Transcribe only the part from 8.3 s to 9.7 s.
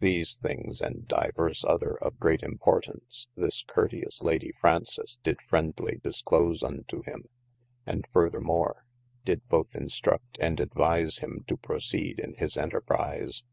more, did both